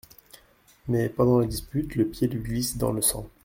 [0.87, 3.29] Mais, pendant la dispute, le pied lui glisse dans le sang.